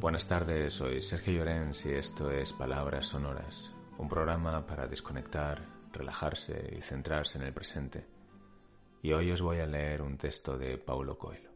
Buenas 0.00 0.28
tardes, 0.28 0.74
soy 0.74 1.02
Sergio 1.02 1.32
Llorens 1.32 1.84
y 1.84 1.90
esto 1.90 2.30
es 2.30 2.52
Palabras 2.52 3.08
Sonoras, 3.08 3.74
un 3.98 4.08
programa 4.08 4.64
para 4.64 4.86
desconectar, 4.86 5.66
relajarse 5.92 6.72
y 6.78 6.80
centrarse 6.80 7.36
en 7.36 7.44
el 7.44 7.52
presente. 7.52 8.06
Y 9.02 9.12
hoy 9.12 9.32
os 9.32 9.42
voy 9.42 9.58
a 9.58 9.66
leer 9.66 10.02
un 10.02 10.16
texto 10.16 10.56
de 10.56 10.78
Paulo 10.78 11.18
Coelho. 11.18 11.50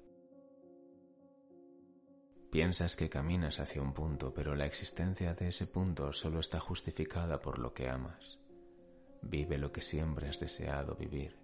Piensas 2.50 2.97
que 2.97 3.09
caminas 3.09 3.60
hacia 3.60 3.80
un 3.80 3.95
punto, 3.95 4.34
pero 4.34 4.56
la 4.56 4.66
existencia 4.66 5.34
de 5.34 5.47
ese 5.47 5.69
punto 5.69 6.12
solo 6.12 6.41
está 6.41 6.59
justificada 6.59 7.41
por 7.41 7.61
lo 7.61 7.72
que 7.72 7.88
amas. 7.88 8.41
Vive 9.22 9.56
lo 9.56 9.70
que 9.70 9.83
siempre 9.83 10.28
has 10.28 10.41
deseado 10.41 10.97
vivir. 10.97 11.41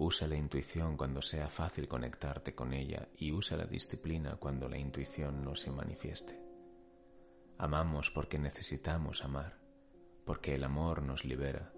Usa 0.00 0.28
la 0.28 0.36
intuición 0.36 0.96
cuando 0.96 1.20
sea 1.20 1.48
fácil 1.48 1.88
conectarte 1.88 2.54
con 2.54 2.72
ella 2.72 3.08
y 3.16 3.32
usa 3.32 3.56
la 3.56 3.66
disciplina 3.66 4.36
cuando 4.36 4.68
la 4.68 4.78
intuición 4.78 5.42
no 5.42 5.56
se 5.56 5.72
manifieste. 5.72 6.40
Amamos 7.58 8.12
porque 8.12 8.38
necesitamos 8.38 9.24
amar, 9.24 9.58
porque 10.24 10.54
el 10.54 10.62
amor 10.62 11.02
nos 11.02 11.24
libera, 11.24 11.72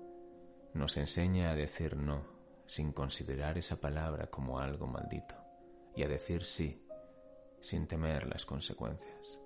nos 0.75 0.99
enseña 0.99 1.51
a 1.51 1.55
decir 1.55 1.97
no 1.97 2.27
sin 2.67 2.93
considerar 2.93 3.57
esa 3.57 3.81
palabra 3.81 4.27
como 4.27 4.59
algo 4.59 4.87
maldito 4.87 5.37
y 5.97 6.03
a 6.03 6.09
decir 6.09 6.45
sí 6.45 6.87
sin 7.63 7.87
temer 7.87 8.27
las 8.27 8.45
consecuencias. 8.45 9.39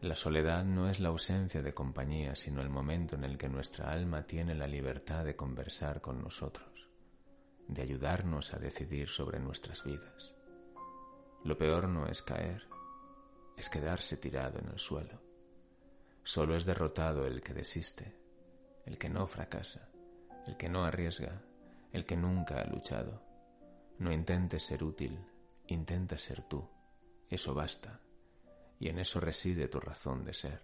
La 0.00 0.14
soledad 0.14 0.64
no 0.64 0.88
es 0.88 1.00
la 1.00 1.08
ausencia 1.08 1.60
de 1.60 1.74
compañía, 1.74 2.36
sino 2.36 2.62
el 2.62 2.70
momento 2.70 3.16
en 3.16 3.24
el 3.24 3.36
que 3.36 3.48
nuestra 3.48 3.90
alma 3.90 4.28
tiene 4.28 4.54
la 4.54 4.68
libertad 4.68 5.24
de 5.24 5.34
conversar 5.34 6.00
con 6.00 6.22
nosotros 6.22 6.89
de 7.68 7.82
ayudarnos 7.82 8.52
a 8.52 8.58
decidir 8.58 9.08
sobre 9.08 9.38
nuestras 9.38 9.84
vidas. 9.84 10.34
Lo 11.44 11.56
peor 11.56 11.88
no 11.88 12.06
es 12.06 12.22
caer, 12.22 12.68
es 13.56 13.68
quedarse 13.68 14.16
tirado 14.16 14.58
en 14.58 14.68
el 14.68 14.78
suelo. 14.78 15.20
Solo 16.22 16.56
es 16.56 16.64
derrotado 16.64 17.26
el 17.26 17.42
que 17.42 17.54
desiste, 17.54 18.14
el 18.84 18.98
que 18.98 19.08
no 19.08 19.26
fracasa, 19.26 19.88
el 20.46 20.56
que 20.56 20.68
no 20.68 20.84
arriesga, 20.84 21.42
el 21.92 22.04
que 22.04 22.16
nunca 22.16 22.60
ha 22.60 22.64
luchado. 22.64 23.22
No 23.98 24.12
intentes 24.12 24.64
ser 24.64 24.84
útil, 24.84 25.18
intenta 25.68 26.18
ser 26.18 26.42
tú. 26.42 26.68
Eso 27.28 27.54
basta, 27.54 28.00
y 28.78 28.88
en 28.88 28.98
eso 28.98 29.20
reside 29.20 29.68
tu 29.68 29.80
razón 29.80 30.24
de 30.24 30.34
ser. 30.34 30.62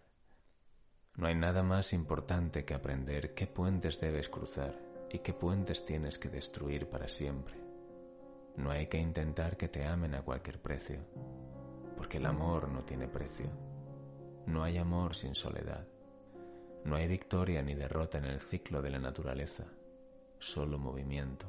No 1.14 1.28
hay 1.28 1.34
nada 1.34 1.62
más 1.62 1.92
importante 1.92 2.64
que 2.64 2.74
aprender 2.74 3.34
qué 3.34 3.46
puentes 3.46 4.00
debes 4.00 4.28
cruzar 4.28 4.95
y 5.10 5.18
qué 5.20 5.32
puentes 5.32 5.84
tienes 5.84 6.18
que 6.18 6.28
destruir 6.28 6.88
para 6.88 7.08
siempre. 7.08 7.54
No 8.56 8.70
hay 8.70 8.86
que 8.86 8.98
intentar 8.98 9.56
que 9.56 9.68
te 9.68 9.84
amen 9.84 10.14
a 10.14 10.22
cualquier 10.22 10.60
precio, 10.60 11.00
porque 11.96 12.18
el 12.18 12.26
amor 12.26 12.68
no 12.68 12.84
tiene 12.84 13.06
precio. 13.06 13.46
No 14.46 14.62
hay 14.64 14.78
amor 14.78 15.14
sin 15.14 15.34
soledad. 15.34 15.86
No 16.84 16.96
hay 16.96 17.06
victoria 17.08 17.62
ni 17.62 17.74
derrota 17.74 18.18
en 18.18 18.26
el 18.26 18.40
ciclo 18.40 18.80
de 18.80 18.90
la 18.90 18.98
naturaleza, 18.98 19.64
solo 20.38 20.78
movimiento, 20.78 21.46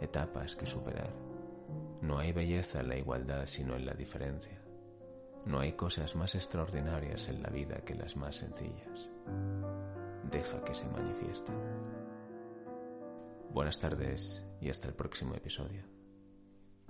etapas 0.00 0.56
que 0.56 0.64
superar. 0.64 1.12
No 2.00 2.18
hay 2.18 2.32
belleza 2.32 2.80
en 2.80 2.88
la 2.88 2.96
igualdad 2.96 3.46
sino 3.46 3.74
en 3.74 3.84
la 3.84 3.94
diferencia. 3.94 4.60
No 5.44 5.60
hay 5.60 5.72
cosas 5.72 6.14
más 6.14 6.34
extraordinarias 6.34 7.28
en 7.28 7.42
la 7.42 7.50
vida 7.50 7.82
que 7.84 7.94
las 7.94 8.16
más 8.16 8.36
sencillas. 8.36 9.10
Deja 10.30 10.62
que 10.64 10.74
se 10.74 10.88
manifiesten. 10.88 11.56
Buenas 13.54 13.78
tardes 13.78 14.44
y 14.60 14.68
hasta 14.68 14.88
el 14.88 14.94
próximo 14.94 15.36
episodio. 15.36 15.84